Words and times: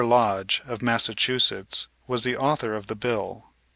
Lodge, 0.03 0.63
of 0.65 0.81
Massachusetts, 0.81 1.87
was 2.07 2.23
the 2.23 2.35
author 2.35 2.73
of 2.73 2.87
the 2.87 2.95
bill. 2.95 3.51